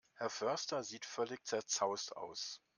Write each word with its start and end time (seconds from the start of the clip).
Herr 0.15 0.31
Förster 0.31 0.81
sieht 0.83 1.05
völlig 1.05 1.45
zerzaust 1.45 2.17
aus. 2.17 2.63